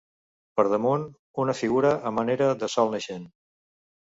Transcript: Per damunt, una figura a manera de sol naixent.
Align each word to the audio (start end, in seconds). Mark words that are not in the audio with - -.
Per 0.59 0.63
damunt, 0.71 1.03
una 1.43 1.55
figura 1.59 1.93
a 2.11 2.13
manera 2.21 2.49
de 2.65 2.71
sol 2.79 2.91
naixent. 2.97 3.29